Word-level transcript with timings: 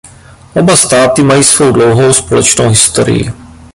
Oba 0.55 0.77
státy 0.77 1.23
mají 1.23 1.43
svou 1.43 1.71
dlouhou 1.71 2.13
společnou 2.13 2.69
historii. 2.69 3.31